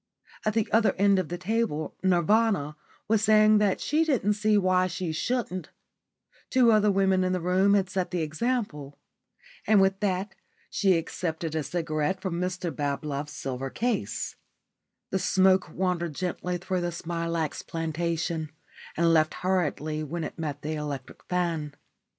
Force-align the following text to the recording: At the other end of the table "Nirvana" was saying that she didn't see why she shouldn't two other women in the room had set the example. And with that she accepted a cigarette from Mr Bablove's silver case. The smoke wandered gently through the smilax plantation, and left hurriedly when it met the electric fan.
At 0.45 0.55
the 0.55 0.67
other 0.71 0.93
end 0.97 1.19
of 1.19 1.27
the 1.29 1.37
table 1.37 1.95
"Nirvana" 2.01 2.75
was 3.07 3.23
saying 3.23 3.59
that 3.59 3.79
she 3.79 4.03
didn't 4.03 4.33
see 4.33 4.57
why 4.57 4.87
she 4.87 5.11
shouldn't 5.11 5.69
two 6.49 6.71
other 6.71 6.89
women 6.89 7.23
in 7.23 7.33
the 7.33 7.39
room 7.39 7.75
had 7.75 7.87
set 7.87 8.09
the 8.09 8.23
example. 8.23 8.97
And 9.67 9.79
with 9.79 9.99
that 9.99 10.33
she 10.71 10.97
accepted 10.97 11.53
a 11.53 11.61
cigarette 11.61 12.19
from 12.19 12.41
Mr 12.41 12.71
Bablove's 12.75 13.31
silver 13.31 13.69
case. 13.69 14.37
The 15.11 15.19
smoke 15.19 15.69
wandered 15.69 16.15
gently 16.15 16.57
through 16.57 16.81
the 16.81 16.91
smilax 16.91 17.61
plantation, 17.61 18.49
and 18.97 19.13
left 19.13 19.35
hurriedly 19.43 20.01
when 20.03 20.23
it 20.23 20.39
met 20.39 20.63
the 20.63 20.73
electric 20.73 21.23
fan. 21.25 21.75